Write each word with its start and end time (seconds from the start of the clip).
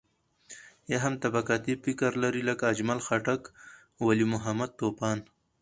يا 0.91 0.97
هم 1.03 1.13
طبقاتي 1.25 1.73
فکر 1.85 2.11
لري 2.23 2.41
لکه 2.49 2.63
اجمل 2.73 2.99
خټک، 3.05 3.41
ولي 4.05 4.25
محمد 4.33 4.69
طوفان. 4.81 5.17